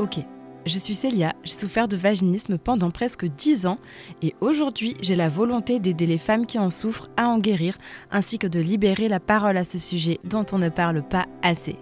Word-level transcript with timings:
Ok, 0.00 0.16
je 0.64 0.78
suis 0.78 0.94
Célia, 0.94 1.34
j'ai 1.44 1.52
souffert 1.52 1.86
de 1.86 1.94
vaginisme 1.94 2.56
pendant 2.56 2.90
presque 2.90 3.26
10 3.26 3.66
ans 3.66 3.76
et 4.22 4.34
aujourd'hui 4.40 4.94
j'ai 5.02 5.14
la 5.14 5.28
volonté 5.28 5.78
d'aider 5.78 6.06
les 6.06 6.16
femmes 6.16 6.46
qui 6.46 6.58
en 6.58 6.70
souffrent 6.70 7.10
à 7.18 7.28
en 7.28 7.38
guérir 7.38 7.76
ainsi 8.10 8.38
que 8.38 8.46
de 8.46 8.60
libérer 8.60 9.10
la 9.10 9.20
parole 9.20 9.58
à 9.58 9.64
ce 9.64 9.78
sujet 9.78 10.18
dont 10.24 10.46
on 10.52 10.58
ne 10.58 10.70
parle 10.70 11.06
pas 11.06 11.26
assez. 11.42 11.76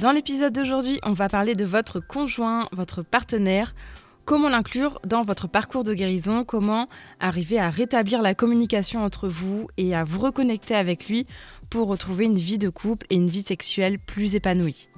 Dans 0.00 0.12
l'épisode 0.12 0.52
d'aujourd'hui, 0.52 1.00
on 1.02 1.12
va 1.12 1.28
parler 1.28 1.56
de 1.56 1.64
votre 1.64 1.98
conjoint, 1.98 2.68
votre 2.70 3.02
partenaire, 3.02 3.74
comment 4.24 4.48
l'inclure 4.48 5.00
dans 5.06 5.22
votre 5.22 5.48
parcours 5.48 5.84
de 5.84 5.94
guérison, 5.94 6.44
comment 6.44 6.88
arriver 7.20 7.58
à 7.58 7.70
rétablir 7.70 8.22
la 8.22 8.34
communication 8.34 9.04
entre 9.04 9.28
vous 9.28 9.68
et 9.76 9.94
à 9.94 10.04
vous 10.04 10.20
reconnecter 10.20 10.74
avec 10.74 11.08
lui 11.08 11.26
pour 11.70 11.88
retrouver 11.88 12.24
une 12.24 12.38
vie 12.38 12.58
de 12.58 12.68
couple 12.68 13.06
et 13.10 13.16
une 13.16 13.30
vie 13.30 13.42
sexuelle 13.42 13.98
plus 13.98 14.34
épanouie. 14.34 14.88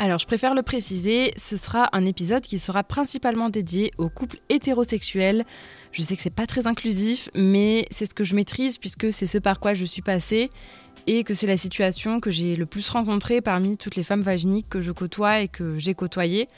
Alors, 0.00 0.20
je 0.20 0.26
préfère 0.26 0.54
le 0.54 0.62
préciser, 0.62 1.32
ce 1.36 1.56
sera 1.56 1.88
un 1.92 2.04
épisode 2.04 2.42
qui 2.42 2.60
sera 2.60 2.84
principalement 2.84 3.48
dédié 3.48 3.90
aux 3.98 4.08
couples 4.08 4.38
hétérosexuels. 4.48 5.44
Je 5.90 6.02
sais 6.02 6.14
que 6.14 6.22
c'est 6.22 6.30
pas 6.30 6.46
très 6.46 6.68
inclusif, 6.68 7.30
mais 7.34 7.84
c'est 7.90 8.06
ce 8.06 8.14
que 8.14 8.22
je 8.22 8.36
maîtrise 8.36 8.78
puisque 8.78 9.12
c'est 9.12 9.26
ce 9.26 9.38
par 9.38 9.58
quoi 9.58 9.74
je 9.74 9.84
suis 9.84 10.02
passée 10.02 10.50
et 11.08 11.24
que 11.24 11.34
c'est 11.34 11.48
la 11.48 11.56
situation 11.56 12.20
que 12.20 12.30
j'ai 12.30 12.54
le 12.54 12.66
plus 12.66 12.88
rencontrée 12.90 13.40
parmi 13.40 13.76
toutes 13.76 13.96
les 13.96 14.04
femmes 14.04 14.22
vaginiques 14.22 14.68
que 14.68 14.80
je 14.80 14.92
côtoie 14.92 15.40
et 15.40 15.48
que 15.48 15.78
j'ai 15.78 15.94
côtoyées. 15.94 16.48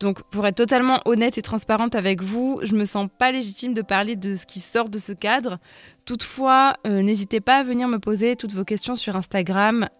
Donc, 0.00 0.22
pour 0.22 0.46
être 0.46 0.56
totalement 0.56 1.00
honnête 1.04 1.36
et 1.36 1.42
transparente 1.42 1.94
avec 1.94 2.22
vous, 2.22 2.58
je 2.62 2.74
me 2.74 2.86
sens 2.86 3.08
pas 3.18 3.32
légitime 3.32 3.74
de 3.74 3.82
parler 3.82 4.16
de 4.16 4.34
ce 4.34 4.46
qui 4.46 4.58
sort 4.58 4.88
de 4.88 4.98
ce 4.98 5.12
cadre. 5.12 5.58
Toutefois, 6.06 6.74
euh, 6.86 7.02
n'hésitez 7.02 7.40
pas 7.40 7.58
à 7.58 7.64
venir 7.64 7.86
me 7.86 7.98
poser 7.98 8.34
toutes 8.34 8.54
vos 8.54 8.64
questions 8.64 8.96
sur 8.96 9.14
Instagram, 9.14 9.90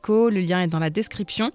Co. 0.00 0.30
Le 0.30 0.38
lien 0.38 0.60
est 0.60 0.68
dans 0.68 0.78
la 0.78 0.90
description. 0.90 1.50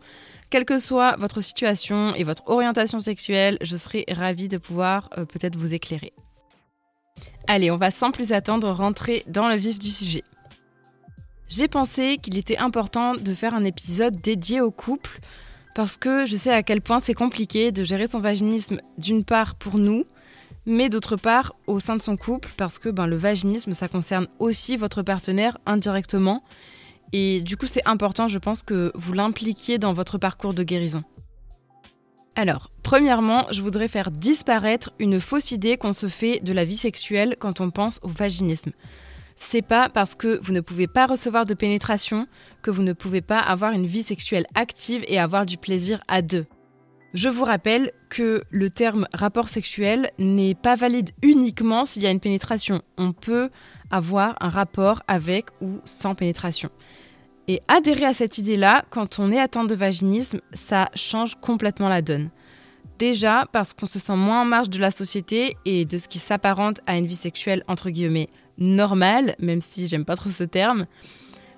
Quelle 0.49 0.65
que 0.65 0.79
soit 0.79 1.15
votre 1.15 1.39
situation 1.39 2.13
et 2.15 2.25
votre 2.25 2.43
orientation 2.47 2.99
sexuelle, 2.99 3.57
je 3.61 3.77
serai 3.77 4.03
ravie 4.09 4.49
de 4.49 4.57
pouvoir 4.57 5.09
euh, 5.17 5.23
peut-être 5.23 5.55
vous 5.55 5.73
éclairer. 5.73 6.11
Allez, 7.47 7.71
on 7.71 7.77
va 7.77 7.89
sans 7.89 8.11
plus 8.11 8.33
attendre 8.33 8.69
rentrer 8.69 9.23
dans 9.27 9.47
le 9.47 9.55
vif 9.55 9.79
du 9.79 9.89
sujet. 9.89 10.23
J'ai 11.47 11.69
pensé 11.69 12.17
qu'il 12.21 12.37
était 12.37 12.57
important 12.57 13.15
de 13.15 13.33
faire 13.33 13.55
un 13.55 13.63
épisode 13.63 14.19
dédié 14.19 14.59
au 14.59 14.71
couple 14.71 15.19
parce 15.79 15.95
que 15.95 16.25
je 16.25 16.35
sais 16.35 16.51
à 16.51 16.61
quel 16.61 16.81
point 16.81 16.99
c'est 16.99 17.13
compliqué 17.13 17.71
de 17.71 17.85
gérer 17.85 18.05
son 18.05 18.19
vaginisme 18.19 18.81
d'une 18.97 19.23
part 19.23 19.55
pour 19.55 19.77
nous, 19.77 20.03
mais 20.65 20.89
d'autre 20.89 21.15
part 21.15 21.55
au 21.67 21.79
sein 21.79 21.95
de 21.95 22.01
son 22.01 22.17
couple, 22.17 22.49
parce 22.57 22.79
que 22.79 22.89
ben, 22.89 23.07
le 23.07 23.15
vaginisme, 23.15 23.71
ça 23.71 23.87
concerne 23.87 24.27
aussi 24.39 24.75
votre 24.75 25.03
partenaire 25.03 25.57
indirectement. 25.65 26.43
Et 27.13 27.39
du 27.39 27.55
coup, 27.55 27.65
c'est 27.65 27.87
important, 27.87 28.27
je 28.27 28.39
pense, 28.39 28.61
que 28.61 28.91
vous 28.93 29.13
l'impliquiez 29.13 29.77
dans 29.77 29.93
votre 29.93 30.17
parcours 30.17 30.53
de 30.53 30.63
guérison. 30.63 31.05
Alors, 32.35 32.71
premièrement, 32.83 33.47
je 33.49 33.61
voudrais 33.61 33.87
faire 33.87 34.11
disparaître 34.11 34.91
une 34.99 35.21
fausse 35.21 35.51
idée 35.51 35.77
qu'on 35.77 35.93
se 35.93 36.09
fait 36.09 36.41
de 36.41 36.51
la 36.51 36.65
vie 36.65 36.75
sexuelle 36.75 37.37
quand 37.39 37.61
on 37.61 37.71
pense 37.71 38.01
au 38.03 38.09
vaginisme 38.09 38.73
c'est 39.41 39.61
pas 39.61 39.89
parce 39.89 40.15
que 40.15 40.39
vous 40.43 40.51
ne 40.51 40.59
pouvez 40.59 40.87
pas 40.87 41.07
recevoir 41.07 41.45
de 41.45 41.53
pénétration 41.53 42.27
que 42.61 42.69
vous 42.69 42.83
ne 42.83 42.93
pouvez 42.93 43.21
pas 43.21 43.39
avoir 43.39 43.71
une 43.71 43.87
vie 43.87 44.03
sexuelle 44.03 44.45
active 44.53 45.03
et 45.07 45.17
avoir 45.17 45.45
du 45.45 45.57
plaisir 45.57 46.01
à 46.07 46.21
deux. 46.21 46.45
Je 47.13 47.29
vous 47.29 47.45
rappelle 47.45 47.91
que 48.09 48.43
le 48.51 48.69
terme 48.69 49.07
rapport 49.13 49.47
sexuel 49.49 50.11
n'est 50.19 50.55
pas 50.55 50.75
valide 50.75 51.11
uniquement 51.23 51.85
s'il 51.85 52.03
y 52.03 52.07
a 52.07 52.11
une 52.11 52.19
pénétration. 52.19 52.81
On 52.97 53.13
peut 53.13 53.49
avoir 53.89 54.35
un 54.41 54.49
rapport 54.49 55.01
avec 55.07 55.47
ou 55.61 55.79
sans 55.85 56.15
pénétration. 56.15 56.69
Et 57.47 57.61
adhérer 57.67 58.05
à 58.05 58.13
cette 58.13 58.37
idée-là, 58.37 58.83
quand 58.91 59.19
on 59.19 59.31
est 59.31 59.39
atteint 59.39 59.63
de 59.63 59.73
vaginisme, 59.73 60.41
ça 60.53 60.89
change 60.93 61.35
complètement 61.35 61.89
la 61.89 62.03
donne. 62.03 62.29
Déjà 62.99 63.47
parce 63.53 63.73
qu'on 63.73 63.87
se 63.87 63.97
sent 63.97 64.17
moins 64.17 64.41
en 64.41 64.45
marge 64.45 64.69
de 64.69 64.79
la 64.79 64.91
société 64.91 65.55
et 65.65 65.85
de 65.85 65.97
ce 65.97 66.09
qui 66.09 66.19
s'apparente 66.19 66.81
à 66.85 66.97
une 66.97 67.07
vie 67.07 67.15
sexuelle 67.15 67.63
entre 67.67 67.89
guillemets 67.89 68.29
normal, 68.59 69.35
même 69.39 69.61
si 69.61 69.87
j'aime 69.87 70.05
pas 70.05 70.15
trop 70.15 70.29
ce 70.29 70.43
terme, 70.43 70.85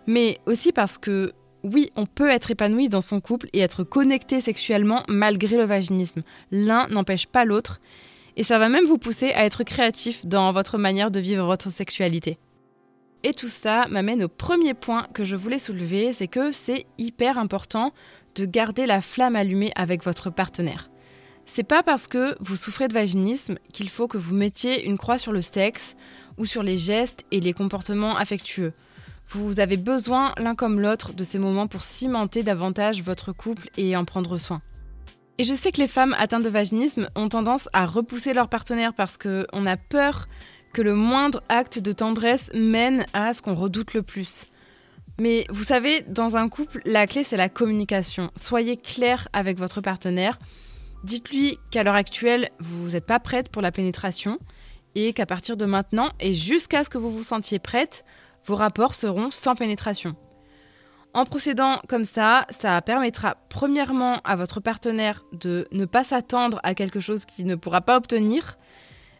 mais 0.08 0.40
aussi 0.46 0.72
parce 0.72 0.98
que 0.98 1.34
oui, 1.64 1.92
on 1.96 2.06
peut 2.06 2.30
être 2.30 2.52
épanoui 2.52 2.90
dans 2.90 3.02
son 3.02 3.22
couple 3.22 3.48
et 3.54 3.60
être 3.60 3.84
connecté 3.84 4.42
sexuellement 4.42 5.04
malgré 5.08 5.58
le 5.58 5.66
vaginisme. 5.66 6.24
L'un 6.52 6.88
n'empêche 6.88 7.28
pas 7.28 7.46
l'autre, 7.46 7.80
et 8.38 8.44
ça 8.44 8.58
va 8.58 8.70
même 8.70 8.86
vous 8.86 8.98
pousser 8.98 9.32
à 9.34 9.46
être 9.46 9.64
créatif 9.64 10.26
dans 10.26 10.52
votre 10.54 10.78
manière 10.78 11.12
de 11.12 11.20
vivre 11.20 11.46
votre 11.46 11.70
sexualité. 11.70 12.38
Et 13.24 13.34
tout 13.34 13.50
ça 13.50 13.86
m'amène 13.90 14.24
au 14.24 14.28
premier 14.28 14.74
point 14.74 15.08
que 15.14 15.26
je 15.26 15.36
voulais 15.36 15.60
soulever, 15.60 16.14
c'est 16.14 16.28
que 16.28 16.52
c'est 16.52 16.86
hyper 16.98 17.38
important 17.38 17.94
de 18.36 18.46
garder 18.46 18.86
la 18.86 19.02
flamme 19.02 19.36
allumée 19.36 19.72
avec 19.76 20.04
votre 20.04 20.32
partenaire. 20.32 20.91
C'est 21.46 21.64
pas 21.64 21.84
parce 21.84 22.08
que 22.08 22.36
vous 22.40 22.56
souffrez 22.56 22.88
de 22.88 22.94
vaginisme 22.94 23.58
qu'il 23.74 23.90
faut 23.90 24.08
que 24.08 24.18
vous 24.18 24.34
mettiez 24.34 24.86
une 24.86 24.98
croix 24.98 25.18
sur 25.18 25.32
le 25.32 25.42
sexe 25.42 25.96
ou 26.38 26.46
sur 26.46 26.64
les 26.64 26.78
gestes 26.78 27.26
et 27.32 27.40
les 27.40 27.54
comportements 27.54 28.16
affectueux. 28.16 28.74
Vous 29.30 29.60
avez 29.60 29.78
besoin 29.78 30.34
l'un 30.38 30.56
comme 30.56 30.80
l'autre 30.80 31.14
de 31.14 31.24
ces 31.24 31.40
moments 31.40 31.68
pour 31.68 31.84
cimenter 31.84 32.44
davantage 32.44 33.02
votre 33.02 33.32
couple 33.32 33.70
et 33.78 33.96
en 33.96 34.06
prendre 34.06 34.38
soin. 34.38 34.62
Et 35.38 35.44
je 35.44 35.54
sais 35.54 35.72
que 35.72 35.82
les 35.82 35.88
femmes 35.88 36.16
atteintes 36.20 36.44
de 36.44 36.50
vaginisme 36.50 37.10
ont 37.16 37.30
tendance 37.30 37.70
à 37.74 37.86
repousser 37.86 38.34
leur 38.34 38.50
partenaire 38.50 38.94
parce 38.94 39.18
qu'on 39.18 39.66
a 39.66 39.78
peur 39.78 40.28
que 40.74 40.82
le 40.82 40.96
moindre 40.96 41.42
acte 41.50 41.80
de 41.80 41.92
tendresse 41.92 42.52
mène 42.54 43.06
à 43.14 43.34
ce 43.34 43.42
qu'on 43.42 43.56
redoute 43.56 43.94
le 43.94 44.04
plus. 44.04 44.46
Mais 45.20 45.46
vous 45.50 45.64
savez, 45.64 46.02
dans 46.08 46.38
un 46.38 46.50
couple, 46.50 46.82
la 46.86 47.08
clé 47.08 47.24
c'est 47.24 47.38
la 47.38 47.50
communication. 47.50 48.32
Soyez 48.36 48.78
clair 48.78 49.28
avec 49.34 49.58
votre 49.58 49.82
partenaire. 49.82 50.40
Dites-lui 51.04 51.58
qu'à 51.72 51.84
l'heure 51.84 51.96
actuelle, 51.96 52.50
vous 52.60 52.90
n'êtes 52.90 53.06
pas 53.06 53.20
prête 53.20 53.50
pour 53.50 53.62
la 53.62 53.72
pénétration 53.72 54.38
et 54.96 55.14
qu'à 55.14 55.26
partir 55.26 55.58
de 55.58 55.66
maintenant 55.66 56.12
et 56.20 56.34
jusqu'à 56.34 56.84
ce 56.84 56.90
que 56.90 56.98
vous 56.98 57.10
vous 57.10 57.24
sentiez 57.24 57.60
prête, 57.60 58.06
vos 58.46 58.56
rapports 58.56 58.96
seront 58.96 59.32
sans 59.32 59.56
pénétration. 59.56 60.16
En 61.14 61.26
procédant 61.26 61.82
comme 61.90 62.06
ça, 62.06 62.46
ça 62.50 62.82
permettra 62.82 63.36
premièrement 63.50 64.22
à 64.24 64.36
votre 64.36 64.60
partenaire 64.60 65.26
de 65.34 65.68
ne 65.72 65.86
pas 65.86 66.04
s'attendre 66.04 66.60
à 66.64 66.74
quelque 66.74 67.00
chose 67.00 67.26
qu'il 67.26 67.48
ne 67.48 67.56
pourra 67.56 67.82
pas 67.82 67.98
obtenir, 67.98 68.58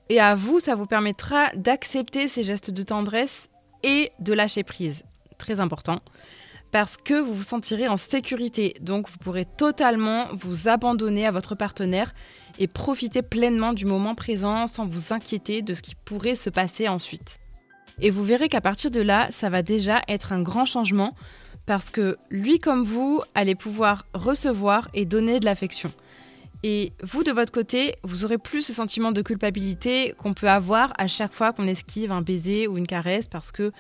et 0.10 0.20
à 0.20 0.36
vous, 0.36 0.60
ça 0.60 0.76
vous 0.76 0.86
permettra 0.86 1.50
d'accepter 1.56 2.28
ces 2.28 2.44
gestes 2.44 2.72
de 2.72 2.84
tendresse 2.84 3.50
et 3.84 4.12
de 4.20 4.34
lâcher 4.34 4.64
prise. 4.64 5.04
Très 5.38 5.60
important. 5.60 6.00
Parce 6.72 6.96
que 6.96 7.20
vous 7.20 7.34
vous 7.34 7.44
sentirez 7.44 7.88
en 7.88 7.98
sécurité, 7.98 8.76
donc 8.80 9.10
vous 9.10 9.18
pourrez 9.18 9.46
totalement 9.46 10.28
vous 10.34 10.70
abandonner 10.70 11.28
à 11.28 11.32
votre 11.32 11.56
partenaire 11.56 12.14
et 12.60 12.68
profiter 12.68 13.22
pleinement 13.22 13.74
du 13.74 13.86
moment 13.86 14.16
présent 14.16 14.68
sans 14.68 14.86
vous 14.86 15.14
inquiéter 15.14 15.62
de 15.62 15.74
ce 15.74 15.82
qui 15.82 15.96
pourrait 15.96 16.36
se 16.36 16.50
passer 16.50 16.88
ensuite. 16.88 17.40
Et 18.00 18.10
vous 18.10 18.24
verrez 18.24 18.48
qu'à 18.48 18.62
partir 18.62 18.90
de 18.90 19.02
là, 19.02 19.28
ça 19.32 19.50
va 19.50 19.62
déjà 19.62 20.02
être 20.08 20.32
un 20.32 20.42
grand 20.42 20.66
changement 20.66 21.16
parce 21.66 21.90
que 21.90 22.18
lui 22.30 22.60
comme 22.60 22.84
vous 22.84 23.22
allez 23.36 23.56
pouvoir 23.56 24.06
recevoir 24.14 24.90
et 24.94 25.06
donner 25.06 25.40
de 25.40 25.46
l'affection. 25.46 25.92
Et 26.64 26.94
vous 27.02 27.24
de 27.24 27.32
votre 27.32 27.52
côté, 27.52 27.96
vous 28.04 28.24
aurez 28.24 28.38
plus 28.38 28.62
ce 28.62 28.74
sentiment 28.74 29.12
de 29.12 29.22
culpabilité 29.22 30.14
qu'on 30.18 30.34
peut 30.34 30.50
avoir 30.50 30.94
à 30.98 31.08
chaque 31.08 31.34
fois 31.34 31.54
qu'on 31.54 31.68
esquive 31.68 32.12
un 32.12 32.22
baiser 32.22 32.68
ou 32.68 32.78
une 32.78 32.88
caresse 32.88 33.28
parce 33.28 33.52
que 33.52 33.72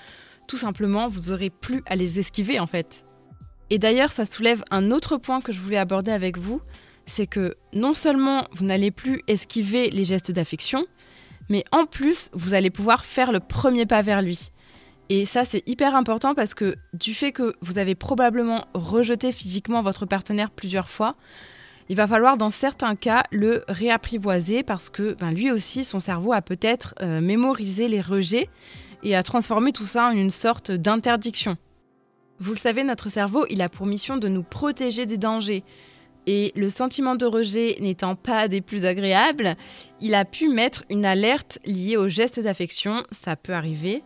tout 0.51 0.57
simplement 0.57 1.07
vous 1.07 1.31
aurez 1.31 1.49
plus 1.49 1.81
à 1.85 1.95
les 1.95 2.19
esquiver 2.19 2.59
en 2.59 2.67
fait. 2.67 3.05
Et 3.69 3.79
d'ailleurs, 3.79 4.11
ça 4.11 4.25
soulève 4.25 4.65
un 4.69 4.91
autre 4.91 5.15
point 5.15 5.39
que 5.39 5.53
je 5.53 5.61
voulais 5.61 5.77
aborder 5.77 6.11
avec 6.11 6.37
vous, 6.37 6.61
c'est 7.05 7.25
que 7.25 7.55
non 7.71 7.93
seulement 7.93 8.49
vous 8.51 8.65
n'allez 8.65 8.91
plus 8.91 9.21
esquiver 9.29 9.89
les 9.91 10.03
gestes 10.03 10.29
d'affection, 10.29 10.85
mais 11.47 11.63
en 11.71 11.85
plus, 11.85 12.29
vous 12.33 12.53
allez 12.53 12.69
pouvoir 12.69 13.05
faire 13.05 13.31
le 13.31 13.39
premier 13.39 13.85
pas 13.85 14.01
vers 14.01 14.21
lui. 14.21 14.51
Et 15.07 15.25
ça, 15.25 15.45
c'est 15.45 15.65
hyper 15.69 15.95
important 15.95 16.35
parce 16.35 16.53
que 16.53 16.75
du 16.93 17.13
fait 17.13 17.31
que 17.31 17.55
vous 17.61 17.77
avez 17.77 17.95
probablement 17.95 18.65
rejeté 18.73 19.31
physiquement 19.31 19.81
votre 19.81 20.05
partenaire 20.05 20.51
plusieurs 20.51 20.89
fois, 20.89 21.15
il 21.87 21.95
va 21.95 22.07
falloir 22.07 22.35
dans 22.35 22.51
certains 22.51 22.95
cas 22.97 23.23
le 23.31 23.63
réapprivoiser 23.69 24.63
parce 24.63 24.89
que 24.89 25.13
ben, 25.13 25.31
lui 25.31 25.49
aussi, 25.49 25.85
son 25.85 26.01
cerveau 26.01 26.33
a 26.33 26.41
peut-être 26.41 26.93
euh, 27.01 27.21
mémorisé 27.21 27.87
les 27.87 28.01
rejets 28.01 28.49
et 29.03 29.15
a 29.15 29.23
transformé 29.23 29.71
tout 29.71 29.85
ça 29.85 30.07
en 30.07 30.11
une 30.11 30.29
sorte 30.29 30.71
d'interdiction. 30.71 31.57
Vous 32.39 32.51
le 32.53 32.57
savez, 32.57 32.83
notre 32.83 33.09
cerveau, 33.09 33.45
il 33.49 33.61
a 33.61 33.69
pour 33.69 33.85
mission 33.85 34.17
de 34.17 34.27
nous 34.27 34.43
protéger 34.43 35.05
des 35.05 35.17
dangers. 35.17 35.63
Et 36.27 36.51
le 36.55 36.69
sentiment 36.69 37.15
de 37.15 37.25
rejet 37.25 37.77
n'étant 37.81 38.15
pas 38.15 38.47
des 38.47 38.61
plus 38.61 38.85
agréables, 38.85 39.55
il 39.99 40.13
a 40.13 40.25
pu 40.25 40.49
mettre 40.49 40.83
une 40.89 41.05
alerte 41.05 41.59
liée 41.65 41.97
au 41.97 42.07
geste 42.07 42.39
d'affection, 42.39 43.03
ça 43.11 43.35
peut 43.35 43.53
arriver. 43.53 44.03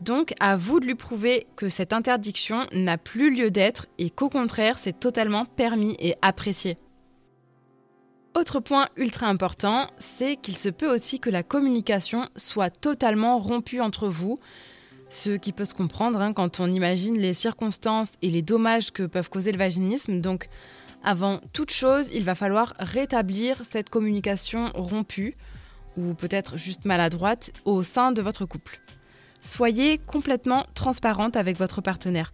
Donc 0.00 0.32
à 0.40 0.56
vous 0.56 0.80
de 0.80 0.86
lui 0.86 0.94
prouver 0.94 1.46
que 1.56 1.68
cette 1.68 1.92
interdiction 1.92 2.66
n'a 2.72 2.98
plus 2.98 3.34
lieu 3.34 3.50
d'être 3.50 3.86
et 3.98 4.10
qu'au 4.10 4.28
contraire 4.28 4.78
c'est 4.78 4.98
totalement 4.98 5.44
permis 5.44 5.96
et 5.98 6.14
apprécié. 6.22 6.78
Autre 8.34 8.60
point 8.60 8.88
ultra 8.96 9.26
important, 9.26 9.88
c'est 9.98 10.36
qu'il 10.36 10.56
se 10.56 10.68
peut 10.68 10.92
aussi 10.92 11.18
que 11.18 11.30
la 11.30 11.42
communication 11.42 12.28
soit 12.36 12.70
totalement 12.70 13.38
rompue 13.38 13.80
entre 13.80 14.08
vous. 14.08 14.38
Ce 15.08 15.30
qui 15.30 15.52
peut 15.52 15.64
se 15.64 15.74
comprendre 15.74 16.20
hein, 16.20 16.32
quand 16.32 16.60
on 16.60 16.70
imagine 16.70 17.18
les 17.18 17.34
circonstances 17.34 18.12
et 18.20 18.30
les 18.30 18.42
dommages 18.42 18.92
que 18.92 19.04
peuvent 19.04 19.30
causer 19.30 19.52
le 19.52 19.58
vaginisme. 19.58 20.20
Donc, 20.20 20.48
avant 21.02 21.40
toute 21.52 21.70
chose, 21.70 22.10
il 22.12 22.24
va 22.24 22.34
falloir 22.34 22.74
rétablir 22.78 23.62
cette 23.68 23.88
communication 23.88 24.70
rompue, 24.74 25.36
ou 25.96 26.14
peut-être 26.14 26.58
juste 26.58 26.84
maladroite, 26.84 27.52
au 27.64 27.82
sein 27.82 28.12
de 28.12 28.20
votre 28.20 28.44
couple. 28.44 28.80
Soyez 29.40 29.98
complètement 29.98 30.66
transparente 30.74 31.36
avec 31.36 31.56
votre 31.56 31.80
partenaire. 31.80 32.32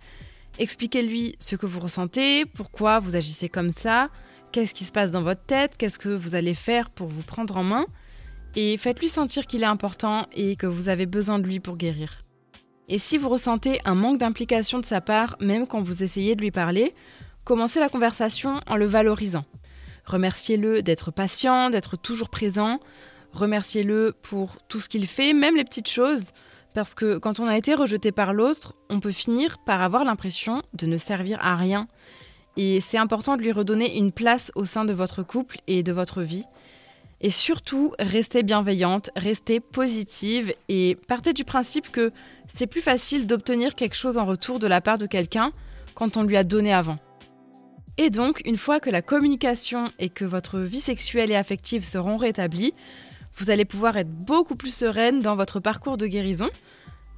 Expliquez-lui 0.58 1.36
ce 1.38 1.56
que 1.56 1.66
vous 1.66 1.80
ressentez, 1.80 2.46
pourquoi 2.46 2.98
vous 2.98 3.16
agissez 3.16 3.48
comme 3.48 3.70
ça, 3.70 4.08
qu'est-ce 4.54 4.72
qui 4.72 4.84
se 4.84 4.92
passe 4.92 5.10
dans 5.10 5.24
votre 5.24 5.44
tête, 5.44 5.76
qu'est-ce 5.76 5.98
que 5.98 6.10
vous 6.10 6.36
allez 6.36 6.54
faire 6.54 6.88
pour 6.88 7.08
vous 7.08 7.22
prendre 7.22 7.56
en 7.56 7.64
main, 7.64 7.86
et 8.54 8.76
faites-lui 8.76 9.08
sentir 9.08 9.48
qu'il 9.48 9.64
est 9.64 9.66
important 9.66 10.28
et 10.32 10.54
que 10.54 10.68
vous 10.68 10.88
avez 10.88 11.06
besoin 11.06 11.40
de 11.40 11.44
lui 11.48 11.58
pour 11.58 11.76
guérir. 11.76 12.22
Et 12.88 13.00
si 13.00 13.18
vous 13.18 13.28
ressentez 13.28 13.80
un 13.84 13.96
manque 13.96 14.18
d'implication 14.18 14.78
de 14.78 14.84
sa 14.84 15.00
part, 15.00 15.34
même 15.40 15.66
quand 15.66 15.82
vous 15.82 16.04
essayez 16.04 16.36
de 16.36 16.40
lui 16.40 16.52
parler, 16.52 16.94
commencez 17.42 17.80
la 17.80 17.88
conversation 17.88 18.60
en 18.68 18.76
le 18.76 18.86
valorisant. 18.86 19.44
Remerciez-le 20.04 20.82
d'être 20.82 21.10
patient, 21.10 21.68
d'être 21.68 21.96
toujours 21.96 22.28
présent. 22.28 22.78
Remerciez-le 23.32 24.14
pour 24.22 24.58
tout 24.68 24.78
ce 24.78 24.88
qu'il 24.88 25.08
fait, 25.08 25.32
même 25.32 25.56
les 25.56 25.64
petites 25.64 25.90
choses. 25.90 26.26
Parce 26.74 26.94
que 26.94 27.18
quand 27.18 27.40
on 27.40 27.48
a 27.48 27.56
été 27.56 27.74
rejeté 27.74 28.12
par 28.12 28.32
l'autre, 28.32 28.76
on 28.88 29.00
peut 29.00 29.10
finir 29.10 29.58
par 29.58 29.82
avoir 29.82 30.04
l'impression 30.04 30.62
de 30.74 30.86
ne 30.86 30.96
servir 30.96 31.40
à 31.40 31.56
rien. 31.56 31.88
Et 32.56 32.80
c'est 32.80 32.98
important 32.98 33.36
de 33.36 33.42
lui 33.42 33.52
redonner 33.52 33.96
une 33.96 34.12
place 34.12 34.52
au 34.54 34.64
sein 34.64 34.84
de 34.84 34.92
votre 34.92 35.22
couple 35.22 35.58
et 35.66 35.82
de 35.82 35.92
votre 35.92 36.22
vie. 36.22 36.44
Et 37.20 37.30
surtout, 37.30 37.94
restez 37.98 38.42
bienveillante, 38.42 39.10
restez 39.16 39.60
positive 39.60 40.54
et 40.68 40.98
partez 41.08 41.32
du 41.32 41.44
principe 41.44 41.90
que 41.90 42.12
c'est 42.48 42.66
plus 42.66 42.82
facile 42.82 43.26
d'obtenir 43.26 43.74
quelque 43.74 43.96
chose 43.96 44.18
en 44.18 44.24
retour 44.24 44.58
de 44.58 44.66
la 44.66 44.80
part 44.80 44.98
de 44.98 45.06
quelqu'un 45.06 45.52
quand 45.94 46.16
on 46.16 46.22
lui 46.22 46.36
a 46.36 46.44
donné 46.44 46.72
avant. 46.72 46.98
Et 47.96 48.10
donc, 48.10 48.42
une 48.44 48.56
fois 48.56 48.80
que 48.80 48.90
la 48.90 49.02
communication 49.02 49.86
et 49.98 50.08
que 50.08 50.24
votre 50.24 50.58
vie 50.58 50.80
sexuelle 50.80 51.30
et 51.30 51.36
affective 51.36 51.84
seront 51.84 52.16
rétablies, 52.16 52.74
vous 53.36 53.50
allez 53.50 53.64
pouvoir 53.64 53.96
être 53.96 54.10
beaucoup 54.10 54.56
plus 54.56 54.74
sereine 54.74 55.20
dans 55.20 55.36
votre 55.36 55.60
parcours 55.60 55.96
de 55.96 56.06
guérison 56.06 56.50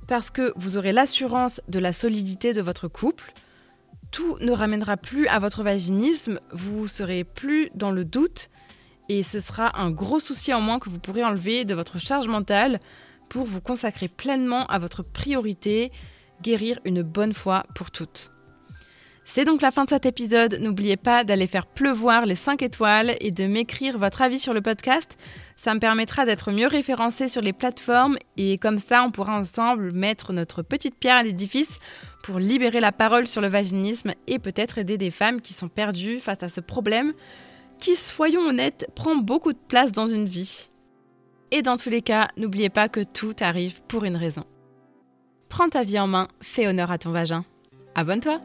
parce 0.06 0.30
que 0.30 0.52
vous 0.56 0.76
aurez 0.76 0.92
l'assurance 0.92 1.60
de 1.68 1.78
la 1.78 1.92
solidité 1.92 2.52
de 2.52 2.62
votre 2.62 2.88
couple. 2.88 3.32
Tout 4.16 4.38
ne 4.40 4.52
ramènera 4.52 4.96
plus 4.96 5.26
à 5.26 5.38
votre 5.38 5.62
vaginisme, 5.62 6.40
vous 6.50 6.88
serez 6.88 7.22
plus 7.22 7.68
dans 7.74 7.90
le 7.90 8.06
doute 8.06 8.48
et 9.10 9.22
ce 9.22 9.40
sera 9.40 9.78
un 9.78 9.90
gros 9.90 10.20
souci 10.20 10.54
en 10.54 10.62
moins 10.62 10.78
que 10.78 10.88
vous 10.88 10.98
pourrez 10.98 11.22
enlever 11.22 11.66
de 11.66 11.74
votre 11.74 11.98
charge 11.98 12.26
mentale 12.26 12.80
pour 13.28 13.44
vous 13.44 13.60
consacrer 13.60 14.08
pleinement 14.08 14.66
à 14.68 14.78
votre 14.78 15.02
priorité, 15.02 15.92
guérir 16.40 16.80
une 16.86 17.02
bonne 17.02 17.34
fois 17.34 17.66
pour 17.74 17.90
toutes. 17.90 18.32
C'est 19.28 19.44
donc 19.44 19.60
la 19.60 19.72
fin 19.72 19.84
de 19.84 19.90
cet 19.90 20.06
épisode. 20.06 20.58
N'oubliez 20.60 20.96
pas 20.96 21.24
d'aller 21.24 21.48
faire 21.48 21.66
pleuvoir 21.66 22.24
les 22.24 22.36
5 22.36 22.62
étoiles 22.62 23.16
et 23.20 23.32
de 23.32 23.44
m'écrire 23.44 23.98
votre 23.98 24.22
avis 24.22 24.38
sur 24.38 24.54
le 24.54 24.62
podcast. 24.62 25.18
Ça 25.56 25.74
me 25.74 25.80
permettra 25.80 26.24
d'être 26.24 26.52
mieux 26.52 26.68
référencé 26.68 27.28
sur 27.28 27.42
les 27.42 27.52
plateformes 27.52 28.16
et 28.36 28.56
comme 28.56 28.78
ça, 28.78 29.02
on 29.02 29.10
pourra 29.10 29.36
ensemble 29.36 29.92
mettre 29.92 30.32
notre 30.32 30.62
petite 30.62 30.94
pierre 30.94 31.16
à 31.16 31.22
l'édifice 31.24 31.80
pour 32.22 32.38
libérer 32.38 32.78
la 32.80 32.92
parole 32.92 33.26
sur 33.26 33.42
le 33.42 33.48
vaginisme 33.48 34.12
et 34.28 34.38
peut-être 34.38 34.78
aider 34.78 34.96
des 34.96 35.10
femmes 35.10 35.40
qui 35.40 35.54
sont 35.54 35.68
perdues 35.68 36.20
face 36.20 36.44
à 36.44 36.48
ce 36.48 36.60
problème 36.60 37.12
qui, 37.80 37.96
soyons 37.96 38.42
honnêtes, 38.42 38.88
prend 38.94 39.16
beaucoup 39.16 39.52
de 39.52 39.58
place 39.68 39.92
dans 39.92 40.06
une 40.06 40.28
vie. 40.28 40.70
Et 41.50 41.62
dans 41.62 41.76
tous 41.76 41.90
les 41.90 42.00
cas, 42.00 42.28
n'oubliez 42.36 42.70
pas 42.70 42.88
que 42.88 43.02
tout 43.02 43.34
arrive 43.40 43.82
pour 43.82 44.04
une 44.04 44.16
raison. 44.16 44.44
Prends 45.48 45.68
ta 45.68 45.82
vie 45.82 45.98
en 45.98 46.06
main, 46.06 46.28
fais 46.40 46.68
honneur 46.68 46.90
à 46.90 46.98
ton 46.98 47.10
vagin. 47.10 47.44
Abonne-toi 47.96 48.40